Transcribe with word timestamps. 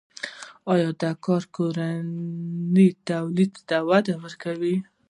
آیا 0.73 0.89
دا 1.01 1.11
کار 1.25 1.43
کورني 1.55 2.87
تولید 3.07 3.53
ته 3.67 3.77
وده 3.89 4.13
ورکوي؟ 4.23 4.75